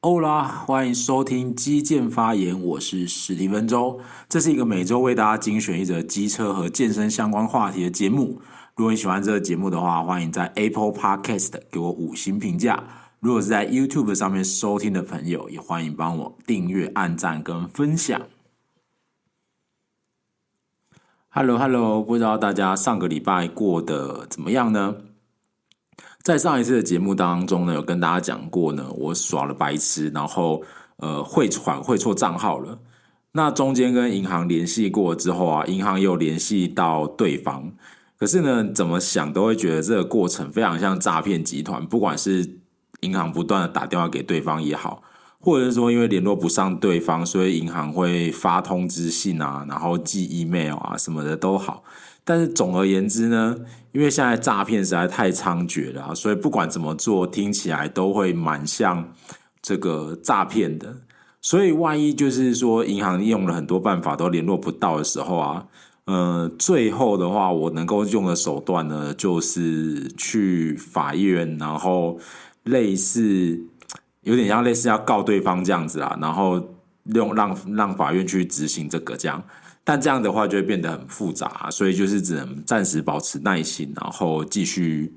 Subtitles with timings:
[0.00, 4.00] 欧啦，欢迎收听基建发言，我是史蒂芬周。
[4.30, 8.40] 这是一个每周为大家精选一则机车和健身相关话题的节目。
[8.74, 12.82] 如果你喜欢这个节目的话，欢迎在 Apple Podcast 给我五星评价。
[13.18, 18.22] 如果是在 YouTube 上面收听的朋友，也欢迎帮我订阅、按赞跟分享。
[21.28, 24.96] Hello，Hello，不知道大家上个礼拜过得怎么样呢？
[26.22, 30.62] 在上一次的节目当中呢，有跟大家讲过呢，我耍了白痴，然后
[30.96, 32.78] 呃汇款汇错账号了。
[33.32, 37.72] 那中间跟银行联系过之后啊，银行又联系到对方，
[38.18, 41.86] 可是呢，怎么想都会觉得这个过程非常像诈骗集团。
[41.86, 42.58] 不管是
[43.00, 45.02] 银行不断的打电话给对方也好，
[45.38, 51.82] 或者是说因为联络不上对方，所以银行会发通知信啊，然后寄 email 啊什么的都好。
[52.24, 53.56] 但是总而言之呢，
[53.92, 59.12] 因为现在诈骗实在太猖獗了，所以不管怎么做，听起来都会蛮像
[59.60, 60.96] 这个诈骗的。
[61.42, 65.66] 所以万一就是说银行用了很多办法都联络不到的时候啊，
[66.04, 72.18] 呃，最后的话我能够用的手段呢，就是去法院，然后
[72.64, 73.58] 类似
[74.22, 76.62] 有点像类似要告对方这样子啊，然后
[77.14, 79.42] 用让让法院去执行这个这样。
[79.82, 85.12] 但这样的话就会变得很复杂，所以就是只能暂时保持耐心，然后继续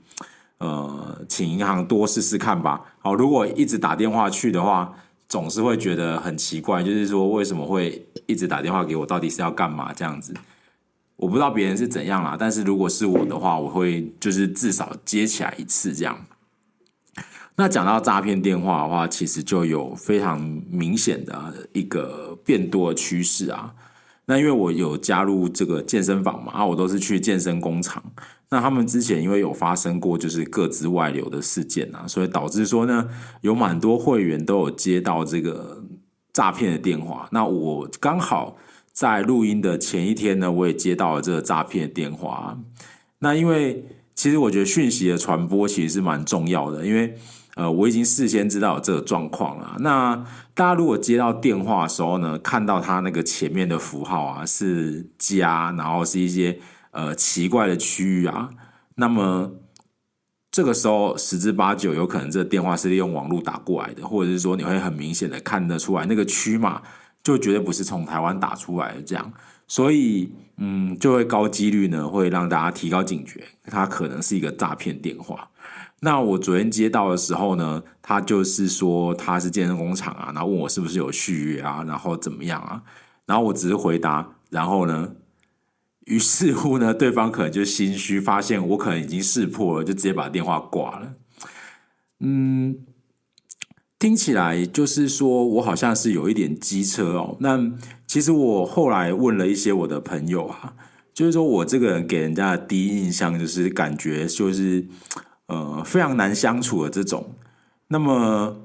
[0.58, 2.82] 呃，请银行多试试看吧。
[3.00, 4.94] 好，如果一直打电话去的话，
[5.28, 10.34] 总是会觉得很奇怪，就是说为什么会一直打电话给我，到底是要干嘛这样子？
[11.18, 16.18] 我不知道别人是怎样啦，但是如果是我的话，我会就是至少接起来一次这样。
[17.56, 23.74] 那讲到诈骗电话的话，其实就有非常明显的一个变多的趋势啊。
[24.26, 28.02] 那因为我有加入这个健身房嘛，啊，我都是去健身工厂。
[28.50, 33.10] 那他们之前因为有发生过就是各自外流的事件啊，所以导致说呢，
[33.42, 35.84] 有蛮多会员都有接到这个
[36.32, 37.28] 诈骗的电话。
[37.32, 38.56] 那我刚好
[38.92, 42.58] 在录音的前一天呢，我也接到了这个诈骗的电话。
[43.20, 43.86] 那因为
[44.16, 47.18] 其实我觉得讯息的传播其实是蛮重要的，因为。
[47.56, 49.76] 呃，我已经事先知道这个状况了。
[49.80, 50.16] 那
[50.56, 56.60] 大家如果接到电话的时候呢，看到他那个前面的符号啊是加，然后是一些
[56.92, 58.50] 呃奇怪的区域啊，
[58.96, 59.52] 那么
[60.52, 66.82] 这个时候十之八九有可能这电话是利用网络打过来的，或者是说你会很明显的看得出来那个区码
[67.24, 69.32] 就绝对不是从台湾打出来的这样，
[69.68, 75.48] 所以嗯，就会高几率呢会让大家提高警觉，它可能是一个诈骗电话。
[76.06, 82.84] 那我昨天接到的时候呢，他就是说他是健身工厂啊，然后问我是不是有续约啊，然后怎么样啊，
[83.26, 85.14] 然后我只是回答，然后呢，
[86.06, 91.14] 于是乎呢， 对方可能就心虚，发现我可能已经识破了，就直接把电话挂了。
[92.20, 92.80] 嗯，
[93.98, 97.38] 听起来就是说我好像是有一点机车哦。
[97.40, 97.72] 那
[98.06, 100.74] 其实我后来问了一些我的朋友啊，
[101.14, 104.86] 就是说我这个人给人家的第一印象就是感觉就是。
[105.48, 107.30] 呃，非常难相处的这种，
[107.90, 108.56] 那么，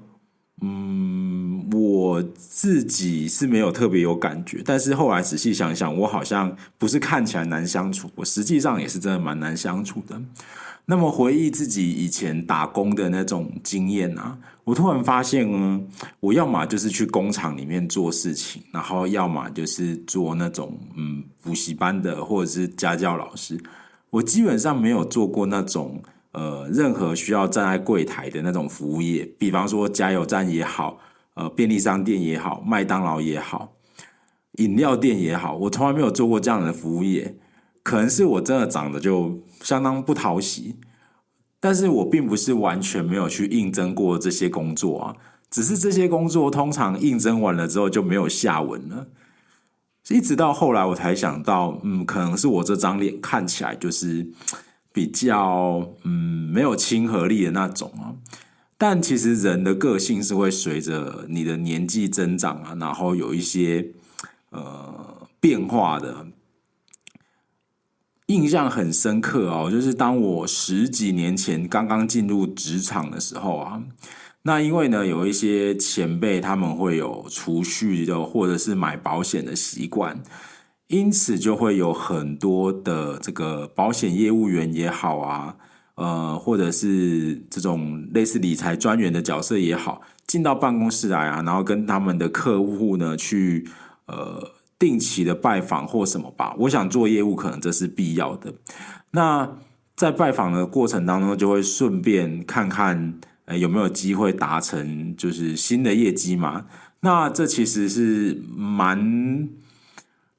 [0.62, 10.20] 嗯，我自己是没有特别有感觉，但是后来仔细想想，我好像不是看起来难相处，我实际上也是真的蛮难相处的。
[10.86, 15.80] 那么回忆自己以前打工的那种经验啊，我突然发现呢，
[16.20, 23.60] 我要么就是去工厂里面做事情，然后要么就是做那种嗯补习班的或者是家教老师，
[24.10, 26.00] 我基本上没有做过那种。
[26.32, 30.98] 呃，任何需要站在柜台的那种服务业，比方说加油站也好，
[31.34, 33.72] 呃，便利商店也好，麦当劳也好，
[34.58, 37.38] 饮料店也好，我从来没有做过这样的服务业。
[37.82, 40.76] 可能是我真的长得就相当不讨喜，
[41.58, 45.16] 但是我并不是完全没有去应征过这些工作啊，
[45.50, 49.06] 只是这些工作通常应征完了之后就没有下文了。
[50.10, 54.30] 一直到后来我才想到，嗯，可能是我这张脸看起来就是。
[54.92, 56.10] 比较嗯
[56.52, 58.14] 没有亲和力的那种啊，
[58.76, 63.92] 但其实人的个性是会随着你的年纪增长啊，然后有一些
[64.50, 66.26] 呃变化的。
[68.26, 73.82] 印象很深刻哦，就是当我十几年前刚刚进入职场的时候啊，
[74.42, 80.22] 那因为呢有一些前辈他们会有储蓄的或者是买保险的习惯。
[80.88, 85.56] 因此就会有很多的这个保险业务员也好啊，
[85.94, 93.68] 呃，或者是这种类似理财专员的角色也好，进到办公室来啊，然后跟他们的客户呢去
[94.06, 96.54] 呃定期的拜访或什么吧。
[96.60, 98.54] 我想做业务可能这是必要的。
[99.10, 99.56] 那
[99.94, 106.64] 在拜访的过程当中，就会顺便看看呃，有没有机会达成就是新的业绩嘛？
[107.00, 109.48] 那这其实是蛮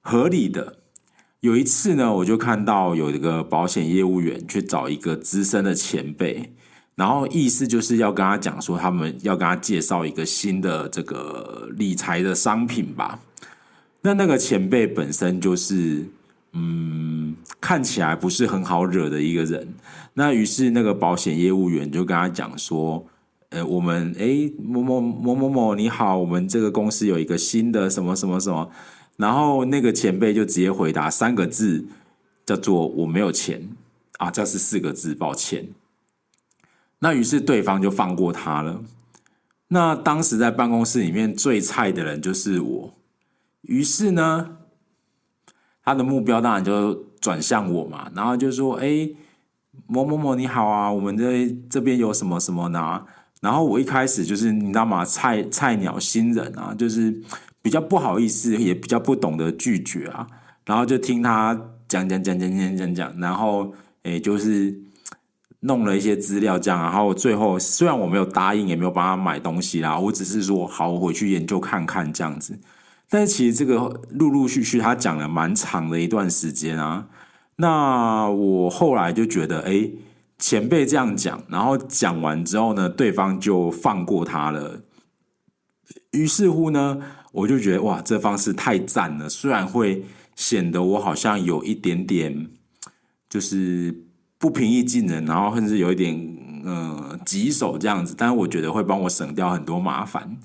[0.09, 0.77] 合理的。
[1.41, 6.51] 有一次呢，我就看到有一个保险业务员去找一个资深的前辈，
[6.95, 13.19] 然后意思就是要跟他讲说，他们要跟他介绍一个新的这个理财的商品吧。
[14.01, 16.03] 那那个前辈本身就是，
[16.51, 19.75] 嗯，看起来不是很好惹的一个人。
[20.15, 23.05] 那于是那个保险业务员就跟他讲说，
[23.51, 28.69] 呃，我们诶，某某某某某你好，我们这个公司有一个新的什么什么什么。
[29.19, 31.85] 然后那个前辈就直接回答三个字，
[32.45, 33.67] 叫做“我没有钱”
[34.17, 35.67] 啊，这是四个字，抱歉。
[36.99, 38.81] 那于是对方就放过他了。
[39.67, 42.93] 那当时在办公室里面最菜的人就是我，
[43.63, 44.57] 于是呢，
[45.83, 49.09] 他的目标当然就转向我嘛，然后就说：“哎，
[49.85, 53.05] 某某某你好啊，我们这这边有什么什么呢？”
[53.41, 55.03] 然后我一开始就是你知道吗？
[55.03, 57.21] 菜菜鸟新人啊，就是。
[57.61, 60.25] 比较不好意思，也比较不懂得拒绝啊，
[60.65, 61.53] 然后就听他
[61.87, 63.73] 讲讲讲讲讲讲讲，然后
[64.03, 64.73] 诶，就是
[65.59, 72.57] 弄了一些资料这样，然后最后虽然我没有答应，也没有帮他买东西啦，我只是说好，我回去研究看看这样子。
[73.09, 77.07] 但是其实这个陆陆续续他讲了蛮长的一段时间啊，
[77.57, 79.95] 那我后来就觉得，诶，
[80.37, 84.83] 前辈这样讲，然后讲完之后呢，对方就放过他了，
[86.11, 86.99] 于是乎呢。
[87.31, 89.29] 我就觉得哇，这方式太赞了！
[89.29, 90.03] 虽然会
[90.35, 92.49] 显得我好像有一点点
[93.29, 94.03] 就是
[94.37, 100.37] 不平易近人，然后甚至有一点呃棘手这样子，但是我觉得会帮我省掉很多麻烦。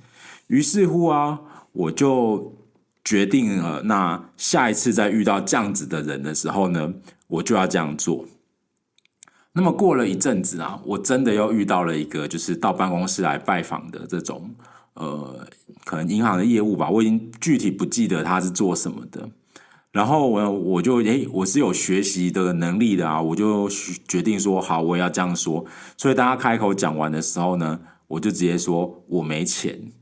[0.49, 1.41] 于是乎啊，
[1.73, 2.55] 我就
[3.03, 6.93] 决定了，那下一次再遇到这样子的人的时候呢，
[7.29, 8.27] 我就要这样做。
[9.55, 14.55] 那么过了一阵子啊，我真的又遇到了一个就是到办公室来拜访的这种。
[14.95, 15.47] 呃，
[15.85, 19.29] 可能银行的业务吧，我已经具体不记得他是做什么的。
[19.93, 23.69] 然后我我就诶，我是有学习的能力的啊，我就
[24.09, 25.65] 决定说好，我也要这样说。
[25.97, 29.93] 所以当他开口讲完的时候呢，我就直接说我没钱。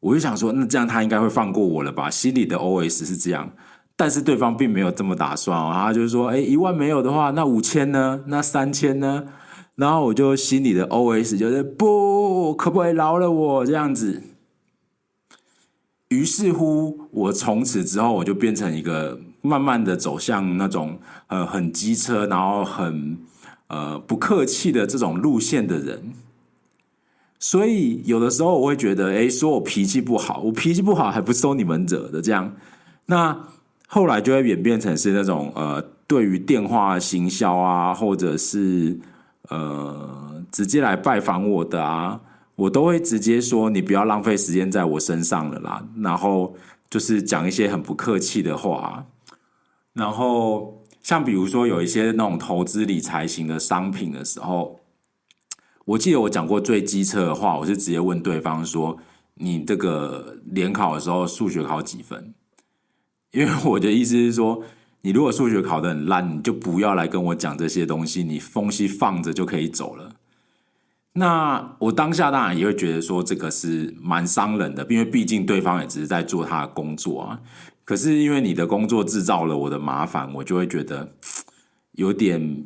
[0.00, 2.10] 我就想说，那这样他应该会放过我了吧？
[2.10, 3.50] 心里的 OS 是这样，
[3.96, 8.22] 但是对方并没有这么打算哦，他就是说，诶，一万没有的话，那五千呢？
[8.26, 9.24] 那三千呢？
[9.78, 14.20] 然后我就心里的 OS 就是不，可不可以饶了我这样子？
[16.08, 20.98] 于是乎，我从此之后我就变成一个慢慢的走向那种
[21.28, 23.18] 呃很机车，然后很
[23.68, 26.12] 呃不客气的这种路线的人。
[27.38, 32.52] 所以有的时候我会觉得，哎，说我脾气不好，我脾气不好还不收你们惹的这样。
[33.06, 33.44] 那
[33.86, 38.98] 后来就会演变成是那种呃，对于电话行销啊，或者是。
[39.48, 42.20] 呃，直接来拜访我的啊，
[42.54, 45.86] 我都会直接说，你不要浪费时间在我身上了啦。
[46.02, 46.54] 然后
[46.90, 49.06] 就是讲一些很不客气的话。
[49.94, 54.80] 然后像比如说有一些那种投资理财型的商品的时候，
[55.86, 58.98] 我记得我讲过最机车的话，我是直接问对方说
[59.34, 62.34] ：“你这个联考的时候数学考几分？”
[63.32, 64.62] 因为我的意思是说。
[65.02, 70.12] 你如果数学考得很烂，你就不要来跟我讲这些东西，你东西放着就可以走了。
[71.12, 77.40] 那我当下当然也会觉得说这个是蛮伤人的，因为毕竟对方也只是在做他的工作啊。
[77.84, 81.12] 可是因为你的工作制造了我的麻烦，我就会觉得
[81.92, 82.64] 有点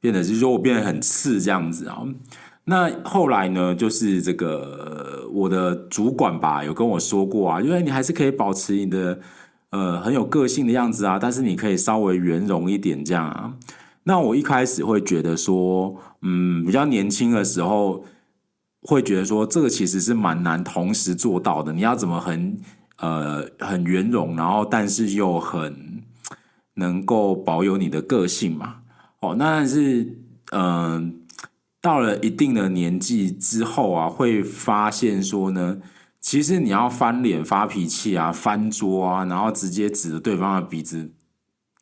[0.00, 2.06] 变得是说我变得很刺这样子啊。
[2.64, 9.18] 那后来呢，就是这个我的主管吧有跟我说过啊，因为你还是可以保持你的。
[9.70, 13.54] 呃，很有个性的样子啊，但是你可以稍微圆融一点这样啊。
[14.02, 18.04] 那我一开始会觉得说，嗯，比较年轻的时候
[18.82, 21.72] 会觉得说，这个其实是蛮难同时做到的。
[21.72, 22.60] 你要怎么很
[22.96, 26.02] 呃很圆融，然后但是又很
[26.74, 28.78] 能够保有你的个性嘛？
[29.20, 30.18] 哦，那但是
[30.50, 31.20] 嗯、
[31.80, 35.78] 到了一定的年纪之后啊，会发现说呢。
[36.20, 41.12] 其实你要翻脸发脾气啊，翻桌啊，然后直接指着对方的鼻子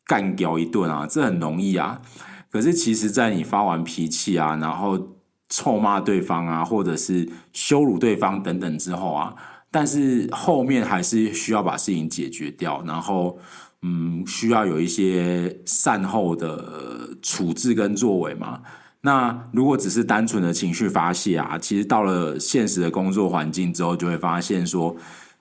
[0.05, 2.01] 干掉一顿啊，这很容易啊。
[2.49, 5.17] 可是其实，在你发完脾气啊，然后
[5.49, 9.35] 臭骂对方啊，或者是羞辱对方等等之后啊，
[9.69, 13.37] 但是后面还是需要把事情解决掉，然后
[13.81, 18.61] 嗯，需要有一些善后的处置跟作为嘛。
[19.01, 24.95] 那如果只是单纯的情绪发泄啊，其实到了现实的工作环境之后，就会发现说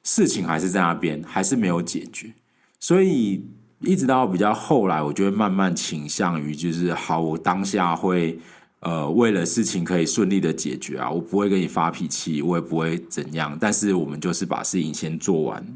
[0.05, 2.33] 事情还是在那边，还是没有解决。
[2.79, 3.45] 所以
[3.81, 8.39] 一直到比较后来，我就会慢慢倾向于就是好，我当下会
[8.81, 15.67] 呃，为了事情可以顺利的解决啊，我不会跟你发脾气，我也不会怎样，但是我们就是把事情先做完，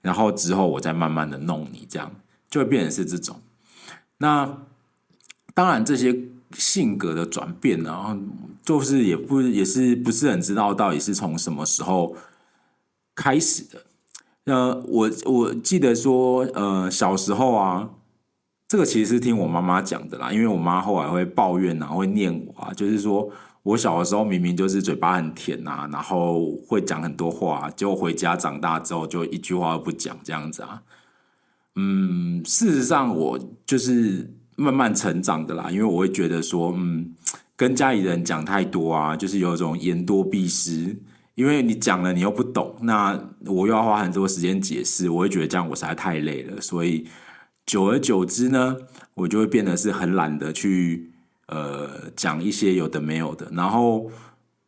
[0.00, 2.10] 然后之后我再慢慢的弄你，这样
[2.48, 3.38] 就会变成是这种。
[4.16, 4.62] 那
[5.52, 6.18] 当然这些
[6.54, 8.16] 性格的转变，然后
[8.62, 12.16] 就是也不也是不是很知道到底是从什么时候
[13.14, 13.82] 开始的。
[14.44, 17.90] 那，我我记得说，呃，小时候啊。
[18.70, 23.26] 这个其实是听我妈妈讲的啦，因为我妈后来会抱怨啊，会念我啊，就是说
[23.62, 30.82] 我小的时候明明就是嘴巴很甜啊，然后会讲很多话，结果回家长大之后就一句话都不讲这样子啊。
[31.76, 37.14] 嗯，事实上我就是慢慢成长的啦，因为我会觉得说，嗯，
[37.56, 40.94] 跟家里人讲太多啊，就是有一种言多必失，
[41.34, 47.06] 因为你讲了你又不懂，那我又要花很多时间解释，我会觉得这样我实在太累了，所以。
[47.68, 48.74] 久而久之呢，
[49.12, 51.10] 我就会变得是很懒得去
[51.48, 53.46] 呃讲一些有的没有的。
[53.52, 54.10] 然后，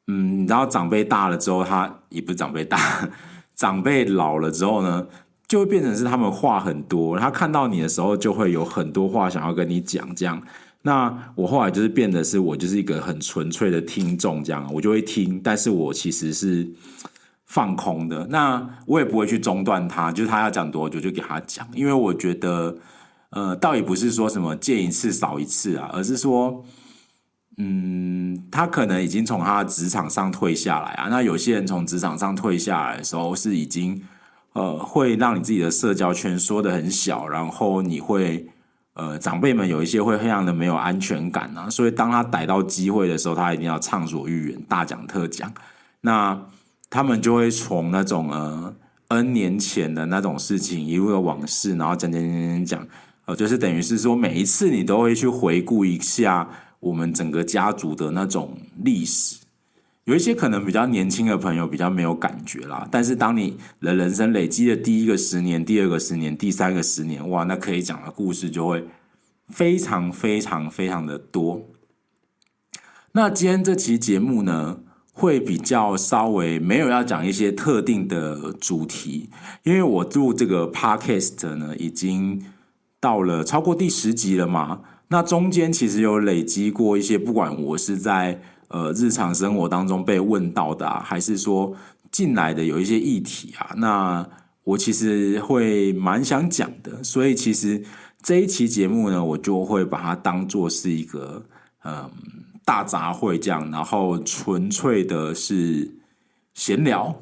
[0.08, 3.08] 嗯，然后长辈大了之后，他也不是长辈大，
[3.56, 5.06] 长辈老了之后呢，
[5.50, 7.18] 就会变成是他们话很多。
[7.18, 10.14] 他看到你的时候，就会有很多话想要跟你讲。
[10.14, 10.40] 这样，
[10.82, 16.70] 那我后来就是变得是我就是一个很纯粹的听众，这样我就会听，但是我其实是。
[17.52, 22.76] 放空的，那我也不会去中断他，就他要讲多久就给他讲，因为我觉得，
[23.30, 26.64] 呃，倒也不是说什么见一次少一次啊，而是说，
[27.56, 31.08] 嗯，他可能已经从他的职场上退下来啊。
[31.10, 34.00] 那有些人从职场上退下来的时候，是已经
[34.52, 38.46] 呃，会让你自己的社交圈缩得很小，然后你会
[38.94, 45.50] 呃，长辈们有一些会非常的没有安全感啊，所以当他逮到机会的时候，他一定要畅所欲言，大讲特讲。
[46.00, 46.38] 那
[46.90, 48.74] 他们就会从那种呃
[49.08, 52.88] N 年前的那种事情一路的往事，然后讲讲讲讲讲，
[53.26, 56.48] 呃，就是等于是说每一次你都会去回顾一下
[56.80, 59.36] 我们整个家族的那种历史。
[60.04, 68.84] 有一些可能比较年轻的朋友比较没有感觉啦，但是当你的人生累积的第一个十年、第二个十年、第三个十年，哇，那可以讲的故事就会
[69.48, 71.66] 非常非常非常的多。
[73.12, 74.80] 那今天这期节目呢，
[75.12, 79.28] 会比较稍微没有要讲一些特定的主题，
[79.64, 82.42] 因为我录这个 podcast 呢，已经
[82.98, 84.80] 到了超过第十集了嘛。
[85.08, 88.40] 那中间其实有累积过一些，不管我是在
[88.70, 91.72] 呃日常生活当中被问到的啊，还是说
[92.10, 94.28] 进来的有一些议题啊，那
[94.64, 97.04] 我其实会蛮想讲的。
[97.04, 97.80] 所以其实
[98.20, 101.44] 这一期节目呢，我就会把它当做是一个
[101.84, 102.10] 嗯。
[102.62, 105.90] 大杂烩这样，然后纯粹的是
[106.54, 107.20] 闲聊。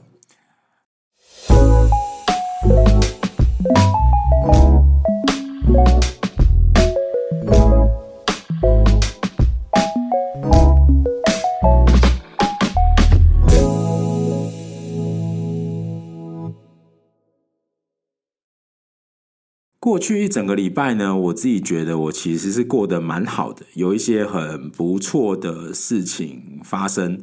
[19.98, 27.20] 去一整个礼拜呢，我自己觉得我其实是过得蛮好的，有一些很不错的事情发生。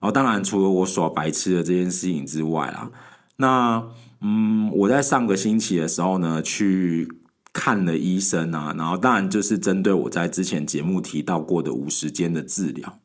[0.00, 2.90] 哦，当然除了我耍白痴的这件事情之外啦，
[3.36, 3.84] 那
[4.20, 7.08] 嗯，我在上个星期的时候呢，去
[7.52, 13.00] 看了医生啊，然后当然就是针对我在之前节目提到过的五十肩的治疗。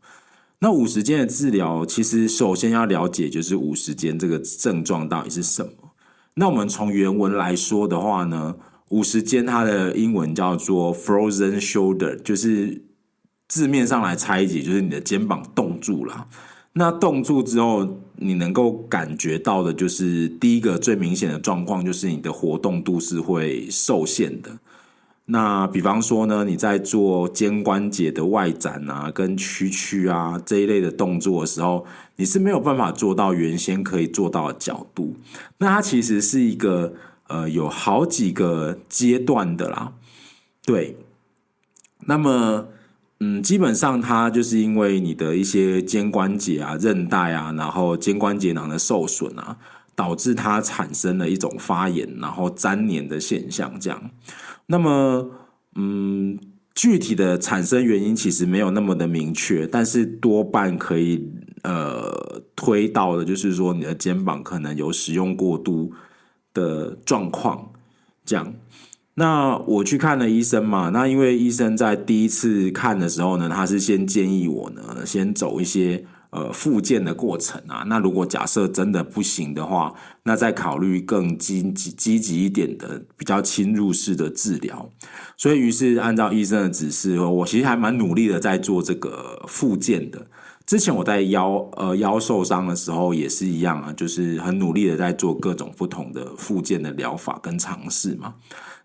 [0.59, 5.71] 那五十肩的治疗，其实首先要了解就是五十肩这个症状到底是什么。
[6.35, 8.55] 那我们从原文来说的话呢，
[8.93, 12.83] 五十肩，它的英文叫做 frozen shoulder，就是
[13.47, 16.27] 字面上来拆解，就是你的肩膀冻住了。
[16.73, 24.59] 那冻住之后，你能够感觉到的，就是第一个最明显的状况，就是你的活动度是会受限的。
[25.25, 31.83] 那比方说呢，你在做肩关节的外展啊、跟屈曲啊这一类的动作的时候，
[32.17, 35.15] 你是没有办法做到原先可以做到的角度。
[35.57, 36.93] 那它其实是一个。
[37.33, 39.93] 呃，有好几个阶段的啦，
[40.63, 40.97] 对。
[42.05, 42.67] 那么，
[43.21, 49.57] 嗯，基本上它就是因为你的一些肩关节啊、韧带啊，然后肩关节囊的受损啊，
[49.95, 53.79] 导致它产生了一种发炎，然后粘连的现象。
[53.79, 54.11] 这样，
[54.67, 55.31] 那么，
[55.73, 56.37] 嗯，
[56.75, 61.31] 具体的产生原因其实没有那么的明确，但是多半可以
[61.63, 65.93] 呃推到的，就是说你的肩膀可能有使用过度。
[66.53, 67.71] 的状况，
[68.25, 68.53] 这样，
[69.15, 70.89] 那我去看了医生嘛。
[70.89, 77.83] 那因为医生在第一次看的时候呢，他是先建议我呢，先走一些呃复健的过程啊。
[77.87, 79.93] 那如果假设真的不行的话，
[80.23, 84.89] 那再考虑更积极积极一点的比较侵入式的治疗。
[85.37, 90.27] 所以于是按照医生的指示，我其实还蛮努力的在做这个复健的。
[90.65, 98.35] 之前我在腰呃腰受伤的时候也是一样啊，就是很努力的在做各种不同的复健的疗法跟尝试嘛。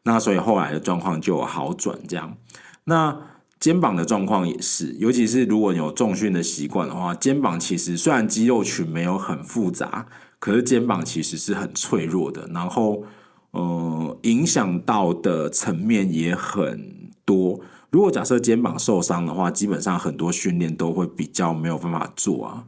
[0.03, 2.37] 那所以后来的状况就有好转这样。
[2.85, 3.17] 那
[3.61, 10.07] 肩膀的状况也是，尤其是如果有重训的习惯的话，肩膀其实虽然肌肉群没有很复杂，
[10.39, 12.49] 可是肩膀其实是很脆弱的。
[12.53, 13.05] 然后
[13.53, 17.61] 呃，影响到的层面也很多。
[17.91, 22.65] 如果假设肩膀受伤的话，基本上很多训练都会比较没有办法做啊，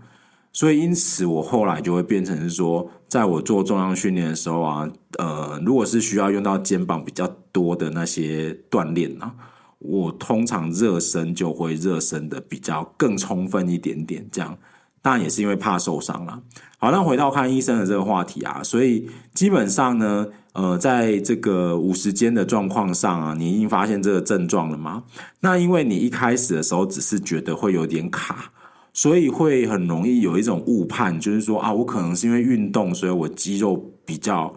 [0.52, 9.32] 所以因此我后来就会变成是说，在我做重量训练的时候啊，呃，如果是需要用到肩膀比较多的那些锻炼呢，
[9.78, 14.56] 我通常热身就会热身的比较更充分一点点，这样。
[15.02, 16.40] 当然也是因为怕受伤了。
[16.78, 25.04] 好，那回到看医生的这个话题啊，所以基本上呢，呃，在这个五十肩的状况上啊，你已经发现这个症状了吗？
[25.40, 28.52] 那因为你一开始的时候只是觉得会有点卡，
[28.92, 34.56] 所以会很容易有一种误判，就是说啊，我可能是因为运动，所以我肌肉比较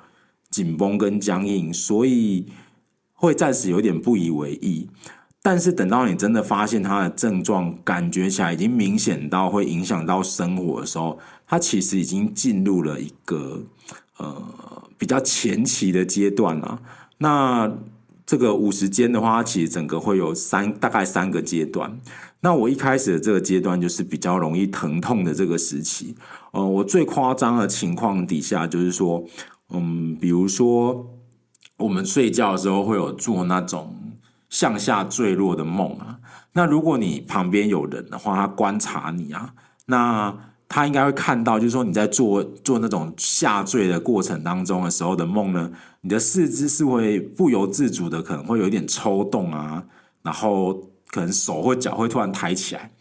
[0.50, 2.48] 紧绷跟僵硬，所以
[3.14, 4.90] 会暂时有点不以为意。
[5.46, 13.62] 但是等到你真的发现他的症状，感觉起来已经明显到会影响到生活的时候，他其实已经进入了一个
[14.18, 14.42] 呃
[14.98, 16.82] 比较前期的阶段了。
[17.18, 17.70] 那
[18.26, 22.00] 这个五十肩的话，它其实整个会有三大概三个阶段。
[22.40, 26.16] 那我一开始的这个阶段就是比较容易疼痛的这个时期。
[26.52, 29.22] 呃，我最夸张的情况底下就是说，
[29.72, 31.06] 嗯，比如说
[31.76, 33.94] 我们睡觉的时候会有做那种。
[34.54, 36.20] 向下坠落的梦啊，
[36.52, 39.52] 那如果你旁边有人的话，他观察你啊，
[39.88, 40.32] 那
[40.70, 49.84] 他应该会看到，就是说你在做做那种下坠的过程当中的时候的梦呢，你的四肢是会不由自主的，可能会有一点抽动啊，
[50.22, 50.72] 然后
[51.08, 52.92] 可能手或脚会突然抬起来。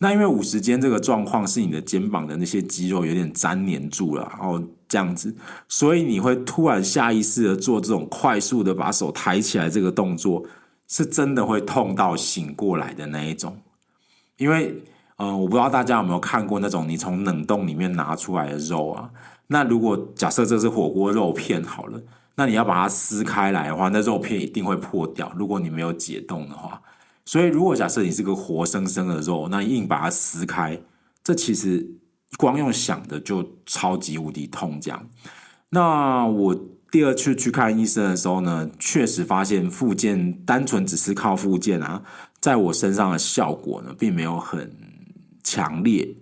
[0.00, 5.34] 那因为五十肩这个状况是你的肩膀的那些肌肉有点粘黏住了，然后这样子，
[5.68, 10.44] 所以你会突然下意识的做这种快速的把手抬起来这个动作。
[10.88, 13.56] 是真的会痛到醒过来的那一种，
[14.38, 14.74] 因为，
[15.16, 19.10] 呃，我不知道大家有没有看过那种你从冷冻里面拿出来的肉啊？
[19.48, 22.00] 那如果假设这是火锅肉片好了，
[22.36, 25.30] 那你要把它撕开来的话，那肉片一定会破掉。
[25.36, 26.80] 如果你没有解冻的话，
[27.26, 30.80] 所以如果假设你是个活生生的肉，那硬把它撕开，
[31.22, 31.86] 这其实
[32.38, 34.80] 光用想的就超级无敌痛。
[34.80, 35.06] 这样，
[35.68, 36.58] 那我。
[36.90, 42.02] 第二次去看医生的时候呢，确实发现复健单纯只是靠复健啊，
[42.40, 44.74] 在我身上的效果呢，并没有很
[45.44, 46.16] 强烈，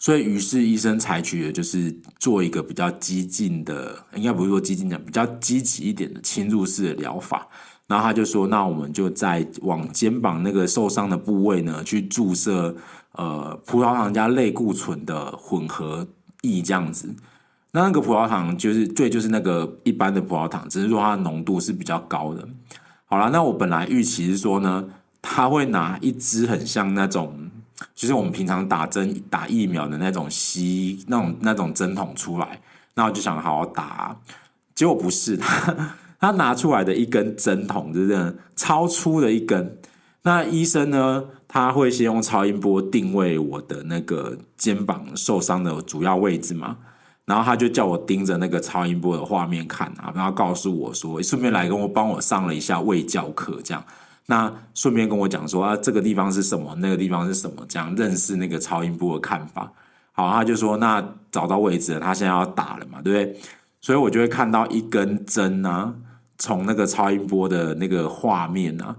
[0.00, 7.46] 所以于是医生采取的就是做一个比较激进的，应该不是说激进的，比较积极一点的侵入式的疗法。
[7.86, 12.74] 然后他就说：“那我们就在往肩膀那个受伤的部位呢，去注射
[13.12, 16.04] 呃葡萄糖加类固醇的混合
[16.42, 17.14] 液，这样子。”
[17.76, 22.48] 那那个葡萄糖就是对，就是那个一般的葡萄糖，只是说它的浓度是比较高的。
[23.04, 24.82] 好了，那我本来预期是说呢，
[25.20, 27.50] 他会拿一支很像那种，
[27.94, 32.58] 就是我们平常打针打疫苗的那种吸那种那种针筒出来，
[32.94, 34.16] 那我就想好好打，
[34.74, 39.76] 结果不是， 他他拿出来的一根针筒就是超粗的一根。
[40.22, 46.78] 那医生呢，他会先用超音波定位我的那个肩膀受伤的主要位置嘛。
[47.26, 53.84] 然后他就叫我盯着那个超音波的画面看啊，然后告诉我说，顺便来跟我帮我上了一下卫教课，这样。
[54.26, 59.72] 那顺便跟我讲说啊，这个地方是什么，那个地方是什么，这样认识那个超音波的看法。
[60.12, 63.40] 好，他就说那找到位置了，他现在要打了嘛，对不对？
[63.80, 65.92] 所以我就会看到一根针啊，
[66.38, 68.96] 从那个超音波的那个画面啊，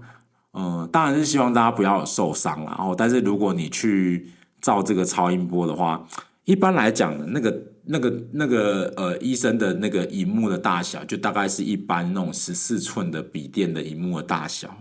[0.52, 2.62] 嗯，当然是希望大家不要受伤。
[2.66, 6.06] 然后，但是如果你去照这个超音波的话，
[6.44, 7.54] 一般来讲那个。
[7.90, 14.76] 那个那个呃，医生的那个荧幕的大小，就大概是一般那种十四寸的笔电的荧幕的大小，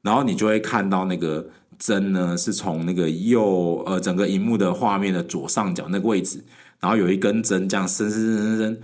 [0.00, 1.44] 然后你就会看到那个
[1.76, 6.44] 针呢，是从那个右呃整个荧幕的画面的左上角那个位置，
[6.78, 8.80] 然后有一根针这样伸伸伸伸伸，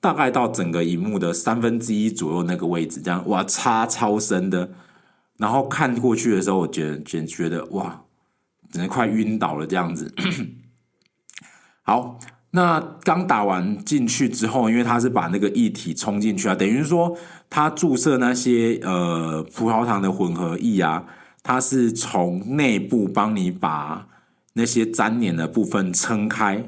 [0.00, 4.70] 大概到整个荧幕的三分之一左右那个位置，这样哇，插超深的，
[5.36, 8.04] 然后看过去的时候，我觉得觉得哇，
[8.70, 10.10] 真的快晕倒了这样子，
[11.84, 12.18] 好。
[12.54, 17.16] 那刚打完进去之后，因为它是把那个液体冲进去啊，等于说
[17.48, 21.02] 它注射那些呃葡萄糖的混合液啊，
[21.42, 24.06] 它是从内部帮你把
[24.52, 26.62] 那些粘连的部分撑开，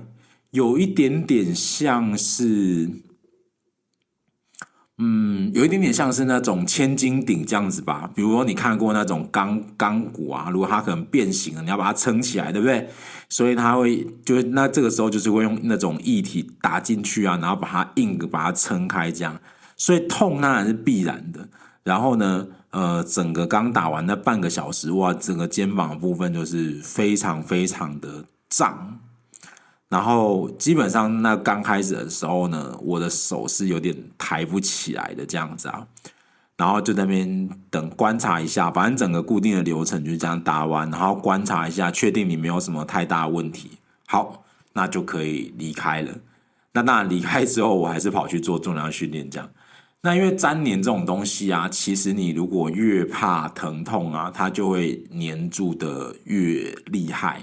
[0.53, 2.89] 有一点点像是，
[4.99, 8.09] 嗯，有一点点像是那种千斤顶这样子吧。
[8.15, 12.89] 比如说你看过那种钢钢骨啊，如果它可能变形了，你要把它撑起来，对不对？
[13.29, 19.37] 所以它会就那这个时候就是会用那种液体打进去啊，然后把它硬把它撑开，这样。
[19.77, 21.49] 所以痛当然是必然的。
[21.83, 29.01] 然后呢，呃，整个刚打完那半个小时，哇，整个肩膀的部分就是非常非常的胀。
[29.95, 35.87] 然后基本上那刚开始的时候呢，我的手是有点抬不起来的这样子啊。
[36.57, 43.71] 然后就在那边等观察一下，反正整个固定的流程就是这样打完，然后观察一下，确定你没有什么太大问题，
[44.09, 46.13] 好，那就可以离开了。
[46.73, 49.49] 那当然离开之后，我还是跑去做重量训练这样。
[50.01, 57.41] 那因为粘连这种东西啊，其实你如果越怕疼痛啊，它就会黏住的越厉害。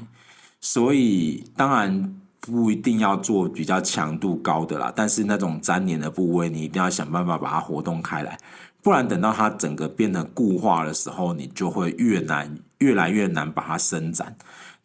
[0.60, 8.38] 所以当然不一定要做比较强度高的啦，但是那种粘连的部位，你一定要想办法把它活动开来，
[8.84, 14.36] 不然等到它整个变得固化的时候，你就会越难，越来越难把它伸展。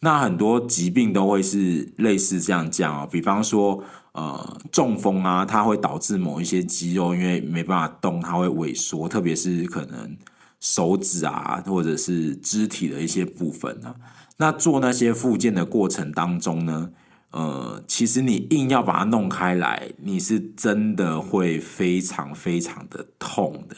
[0.01, 3.83] 那很多疾病都会是类似这样讲哦，比方说。
[4.17, 10.17] 呃，中风啊，它会导致某一些肌肉因为没办法动，它会萎缩，特别是可能
[10.59, 13.95] 手指啊，或者是肢体的一些部分啊。
[14.39, 16.89] 那做那些复健的过程当中呢，
[17.31, 23.77] 呃，其实你硬要把它弄开来，你是真的会非常非常的痛的。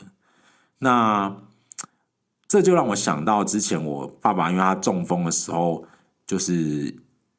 [0.78, 1.36] 那
[2.46, 5.84] 这就让我想到之前我爸爸，因为他中风的时候，
[6.26, 6.96] 就是。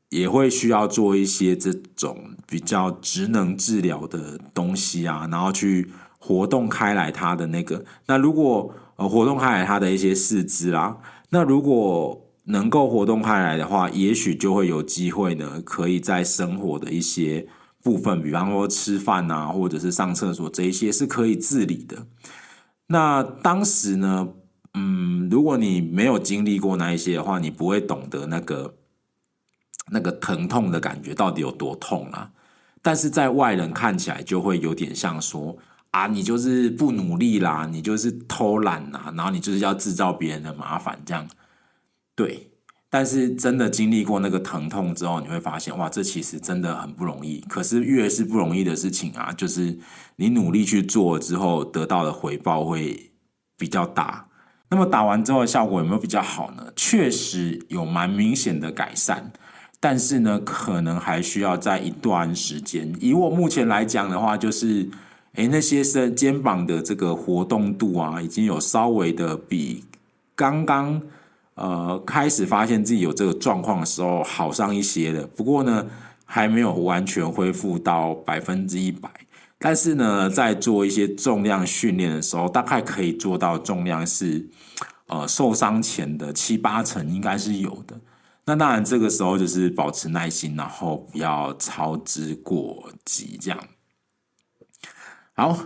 [0.10, 7.86] 也会需要做一些这种比较职能治疗的东西啊，然后去活动开来他的那个。
[8.08, 10.98] 那如果呃活动开来他的一些四肢啦，
[11.30, 12.19] 那如果
[12.50, 17.48] 能够活动开来的话，也许就会有机会呢，可以在生活的一些
[17.82, 22.06] 部分，比方说吃饭啊，或者是上厕所这一些是可以自理的。
[22.88, 24.30] 那当时呢，
[24.74, 28.76] 嗯，如果你没有经历过那一些的话，你不会懂得那个。
[29.92, 32.30] 那个疼痛的感觉到底有多痛啊？
[32.80, 35.58] 但是在外人看起来就会有点像说
[35.90, 41.28] 啊，你就是不努力啦，你就是偷懒啦，然后你就是要制造别人的麻烦这样。
[42.20, 42.52] 对，
[42.90, 47.40] 但是真的经历过那个疼痛之后，你会发现哇，这其实真的很不容易。
[47.48, 49.80] 可是越是不容易的事情啊，就是
[50.18, 53.12] 你努力去做之后，得到的回报会
[53.58, 54.28] 比较大。
[54.70, 56.74] 那么打完之后效果有没有比较好呢？
[56.76, 59.32] 确实有蛮明显的改善。
[59.80, 62.94] 但是呢，可能还需要在一段时间。
[63.00, 64.90] 以我目前来讲的话，就是，
[65.36, 69.86] 诶，那些身肩膀的这个活动度啊，已经有稍微的比
[70.36, 71.02] 刚刚
[71.60, 75.28] 呃开始发现自己有这个状况的时候好上一些了。
[75.28, 75.86] 不过呢，
[76.26, 79.10] 还没有完全恢复到百分之一百。
[79.62, 84.48] 但是呢，在做一些重量训练的时候，大概可以做到重量是
[85.08, 88.00] 呃受伤前的七八成，应该是有的。
[88.45, 93.60] 那当然，这个时候就是保持耐心，然后不要操之过急，这样。
[95.34, 95.58] 好，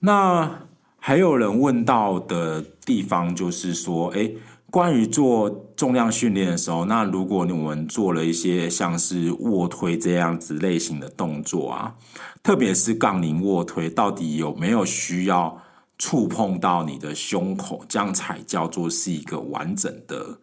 [0.00, 0.66] 那
[0.98, 4.36] 还有人问到的地方就是说，诶，
[4.70, 11.94] 关于做重量训练的时候，那如果我们做了一些像是卧推这样子类型的动作啊，
[12.42, 15.60] 特别是杠铃卧推，到底有没有需要
[15.96, 20.38] 触碰到你的胸口，这样才叫做是一个完整的？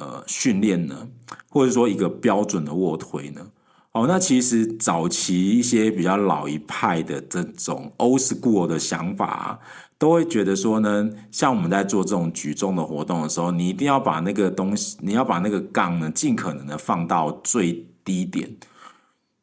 [0.00, 1.08] 呃，训练呢，
[1.50, 3.44] 或者说一个标准的卧推呢？
[3.90, 9.58] 哦，那其实早期一些比较老一派的这种 old school 的想法，
[9.98, 18.56] 都会觉得说呢，像我们在做这种举重的活动的时候，你一定要把那个东西，你要把那个杠呢，尽可能的放到最低点。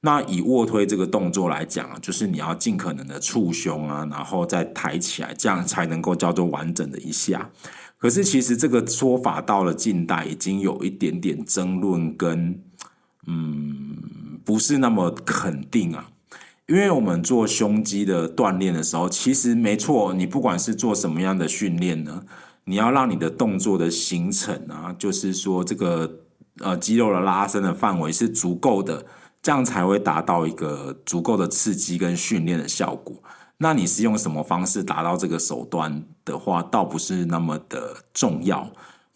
[0.01, 7.49] 那以卧推这个动作来讲啊，就是你要尽可能的触胸啊，然后再抬起来，这样才能够叫做完整的一下。
[7.97, 12.61] 可是，其实这个说法到了近代，已经有一点点争论跟
[13.25, 16.11] 嗯，不是那么肯定啊。
[16.67, 22.23] 因为我们做胸肌的锻炼的时候，其实没错，你不管是做什么样的训练呢，
[22.63, 26.21] 你要让你的动作的形成啊，就是说这个
[26.61, 29.05] 呃肌肉的拉伸的范围是足够的，
[29.43, 33.15] 这样才会达到一个足够的刺激跟训练的效果。
[33.57, 38.67] 那你是用什么方式达到这个手段的话，倒不是那么的重要。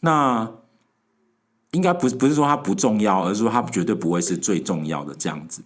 [0.01, 0.49] 那
[1.71, 5.63] 应该不是不是说它不重要，而是说它绝对不会是最重要的这样子。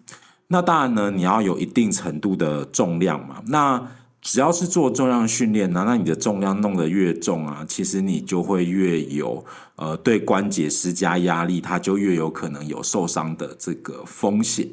[0.54, 3.42] 那当然呢，你要有一定程度的重量嘛。
[3.48, 3.88] 那
[4.22, 9.44] 只要是做重量训练呢，那你的重量弄得越重啊，其实你就会越有
[9.78, 14.70] 呃对关节施加压力，它就越有可能有受伤的这个风险。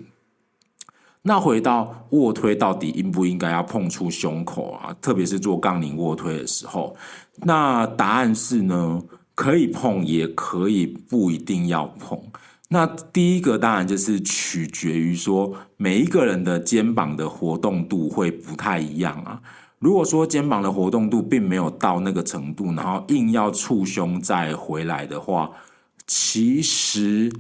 [1.23, 4.95] 那回到卧推，到底应不应该要碰触胸口啊？
[5.01, 6.95] 特别是做杠铃卧推的时候，
[7.37, 9.03] 那答案是呢，
[9.35, 12.21] 可以碰，也可以不一定要碰。
[12.73, 19.43] 那第一个当然就是取决于说，每一个人的肩膀的活动度会不太一样啊。
[19.81, 25.51] 如果说肩膀的活动度并没有到那个程度，然后硬要触胸再回来的话，
[26.07, 27.31] 其实。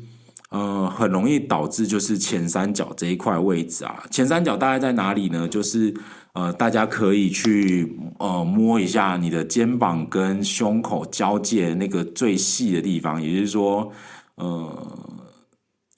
[0.51, 5.47] 呃，很容易导致就是前三角这一块位置啊，前三角大概在哪里呢？
[5.47, 5.95] 就是
[6.33, 13.93] 呃，大家可以去呃摸一下你的肩膀跟胸口交界那个最细的地方，也就是说，
[14.35, 14.89] 呃，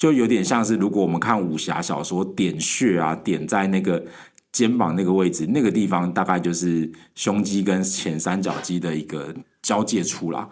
[0.03, 4.05] 就有点像是如果我们看武侠小说点穴啊，点在那个
[4.51, 10.49] 肩膀那个位置，那个地方大概就是胸肌跟前三角肌的一个交界处啦。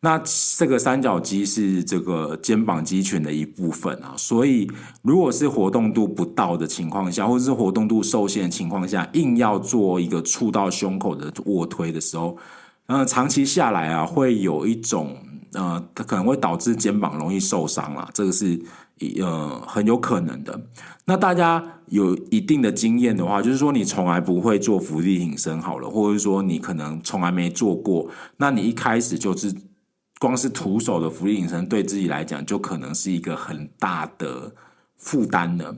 [0.00, 0.18] 那
[0.56, 4.66] 这个三角肌是这个肩膀肌群的一部分啊，所以
[5.02, 12.38] 如果是活动度不到的情况下，或者是活动度受限的情况下，硬要做一个触到胸口的卧推的时候，
[12.86, 15.18] 呃，长期下来啊，会有一种
[15.54, 18.60] 呃，它可能会导致肩膀容易受伤啦，这个是
[19.20, 20.60] 呃很有可能的。
[21.06, 29.54] 那大家有一定的经验的话，就是说你从来不会做伏地挺身好了，或者说你可能从来没做过，那你一开始就是。
[30.20, 34.54] 光是徒手的伏地挺身，对自己来讲就可能是一个很大的
[34.96, 35.76] 负担了。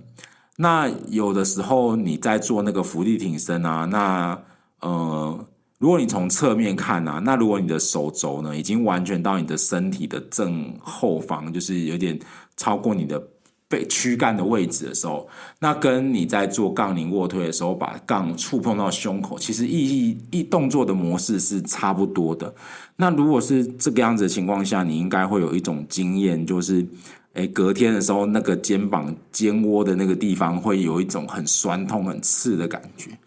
[0.58, 4.38] 那有的时候你在做那个伏地挺身啊，那
[4.80, 5.46] 呃，
[5.78, 12.18] 如果你从侧面看啊，那如果你的手肘呢已经完全到你的身体的正后方，就是有点
[12.56, 13.22] 超过你的。
[13.68, 22.54] 背躯干的位置的时候，那跟你在做杠铃卧推的时候，把杠触碰到胸口，其实意义一动作的模式是差不多的。
[22.94, 26.86] 那如果是这个样子的情况下，你应该会有一种经验，就是，
[27.32, 33.18] 诶，隔天的时候，那个肩膀肩窝的那个地方会有一种很酸痛、很刺的感觉。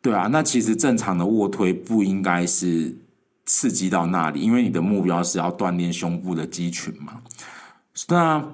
[0.00, 2.96] 对啊，那其实正常的卧推不应该是
[3.44, 7.20] 刺激到那里，因为你的目标是要锻炼胸部的肌群嘛。
[8.08, 8.44] 那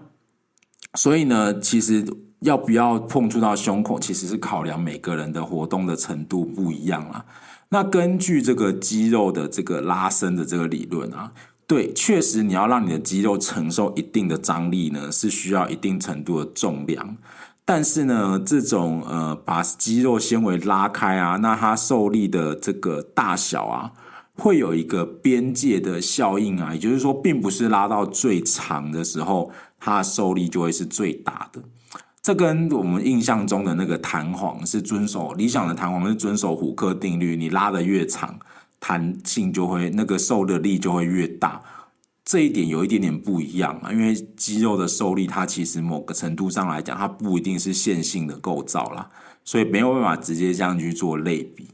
[0.94, 2.04] 所以呢，其实
[2.40, 7.24] 要不要碰触到胸口，其实是考量每个人的活动的程度不一样啊。
[7.68, 11.32] 那根据这个肌肉的这个拉伸的这个理论啊，
[11.66, 17.16] 对，确实你要让你的肌肉承受一定的张力呢，是需要一定程度的重量。
[17.64, 23.92] 但是呢，这种呃把肌肉纤维拉开啊，那它受力的这个大小啊，
[24.36, 29.50] 会有一个边界的效应啊，也就是说，并不是拉到最长的时候。
[29.86, 31.62] 它受力就会是最大的，
[32.22, 38.38] 这跟我们印象中的那个弹簧是遵守理想的弹簧是遵守虎克定律，你拉的越长，
[38.80, 41.60] 弹性就会那个受的力就会越大。
[42.24, 49.10] 这一点有一点点不一样啊，因为肌肉的受力它其实某个程度上来讲，它不一定是线性的构造啦，
[49.44, 51.68] 所以没有办法直接这样去做类比。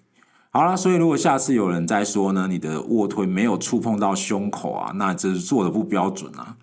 [0.50, 6.56] 好啦，所以如果下次有人再说呢，你的卧推没有触碰到胸口啊，那这是做的不标准啊。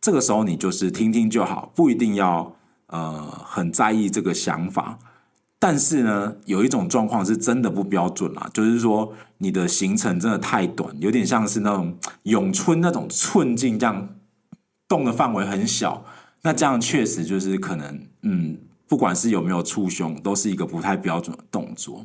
[0.00, 2.54] 这个时候你就是听听就好，不一定要
[2.86, 4.96] 呃很在意这个想法。
[5.64, 14.10] 但是呢，有一种状况是真的不标准啦，就是说你的行程真的太短，有点像是那种咏春那种寸劲，这样
[14.86, 16.04] 动的范围很小。
[16.42, 22.04] 那这样确实就是可能，嗯，不管是有没有触胸，都是一个不太标准的动作。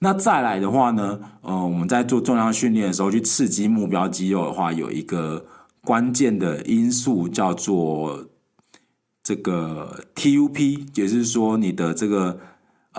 [0.00, 5.44] 那再来的话呢，呃，我们在做重量训练的时候，去刺激目标肌肉的话，有一个。
[5.84, 8.26] 关键的因素叫做
[9.22, 12.38] 这个 TUP，也就是说你的这个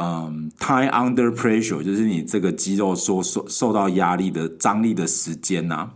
[0.01, 5.91] 嗯 time under pressure，就是你这个肌肉所受受到压力的张力的时间呐、啊。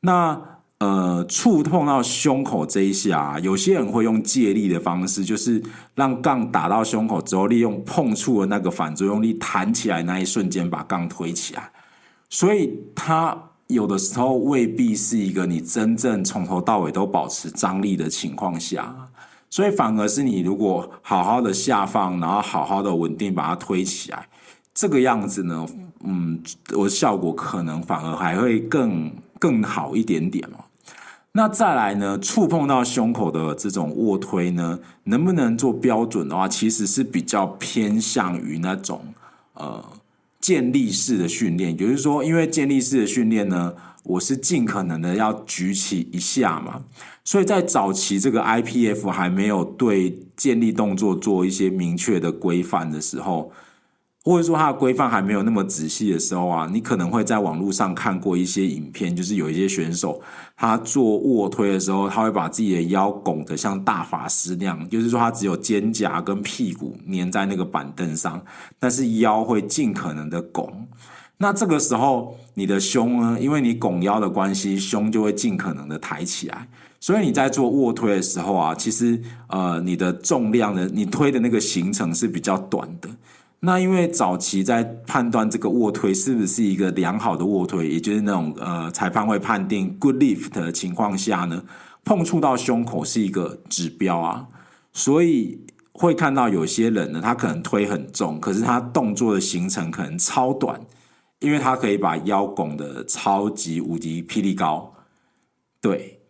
[0.00, 0.40] 那
[0.78, 5.62] 呃触碰到胸口这一下，有些人会用借力的方式，就是
[5.94, 11.70] 让杠打到胸口之后，利用碰触的那个反作用力弹起来那一瞬间把杠推起来，
[12.30, 13.50] 所以它。
[13.68, 18.94] 有的时候未必是一个你真正从头到尾都保持张力的情况下，
[19.54, 24.26] 所以反而是你如果好好的下放，然后好好的稳定把它推起来，
[24.74, 25.64] 这个样子呢，
[26.02, 30.64] 嗯，我的效果可能反而还会更更好一点点哦。
[31.30, 39.00] 那再来呢，触碰到胸口的这种卧推呢，能不能做标准的话，其实是比较偏向于那种
[39.52, 39.84] 呃。
[40.40, 46.82] 建立式的训练，也就是说，因为建立式的训练呢，我是尽可能的要举起一下嘛，
[47.24, 53.50] 所以在早期这个 IPF 还没有对建立动作做一些明确的规范的时候，
[54.22, 60.20] 或者说它的规范还没有那么仔细的时候啊，你可能会在网络上看过一些影片，就是有一些选手
[60.56, 68.44] 他做卧推的时候，他会把自己的腰拱得像大法师那样，就是说他只有肩胛跟屁股粘在那个板凳上，
[68.78, 70.86] 但是腰会尽可能的拱。
[71.38, 76.68] 那这个时候你的胸呢，因为你拱腰的关系，胸就会尽可能的抬起来，
[77.00, 83.08] 所以你在做卧推的时候啊，其实呃你的重量的你推的那个行程是比较短的。
[83.60, 91.62] 那因为早期在判断这个卧推是不是一个良好的卧推，也就是那种呃裁判会判定 good lift 的情况下呢，
[92.04, 94.46] 碰触到胸口是一个指标啊，
[94.92, 95.58] 所以
[95.92, 100.78] 会看到有些人呢，他可能推很重，可是他动作的行程可能超短，
[101.44, 104.94] 因为他可以把腰拱的超级无敌霹雳高，
[105.80, 106.20] 对，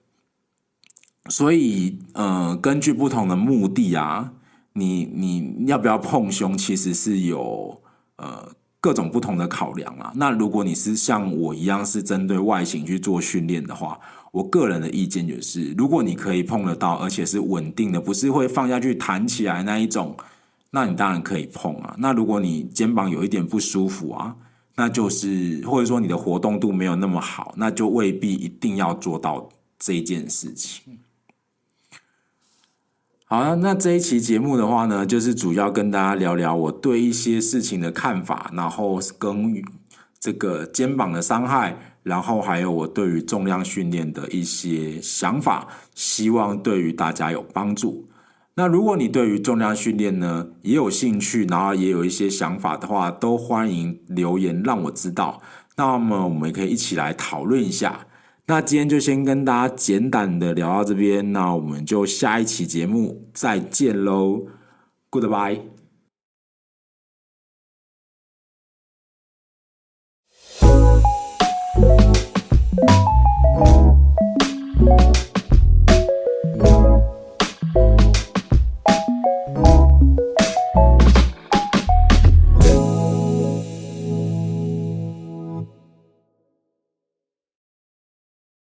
[1.30, 4.34] 所以呃根据不同的目的啊。
[4.76, 7.80] 你你要不要碰胸，其实是有
[8.16, 8.50] 呃
[8.80, 10.12] 各种不同的考量啊。
[10.16, 14.00] 那如果你是像我一样是针对外形去做训练的话，
[14.32, 20.16] 我个人的意见就是，如果你可以碰得到，而且是稳定的，不是会放下去弹起来那一种，
[20.72, 21.94] 那你当然可以碰啊。
[22.00, 24.34] 那如果你肩膀有一点不舒服啊，
[24.76, 30.98] 那就是或者说你的活动度没有那么好，那就未必一定要做到这件事情。
[33.26, 39.62] 好，那这一期节目的话呢，就是主要跟大家聊聊我对一些事情的看法，然后跟
[40.20, 48.08] 这个肩膀的伤害，然后还有我对于重量训练的一些想法，希望对于大家有帮助。
[48.56, 55.42] 那如果你对于重量训练呢也有兴趣，然后也有一些想法的话，都欢迎留言让我知道。
[55.76, 58.06] 那么我们可以一起来讨论一下。
[58.46, 64.46] 那今天就先跟大家简短的聊到这边，那我们就下一期节目再见喽
[65.10, 65.73] ，Goodbye。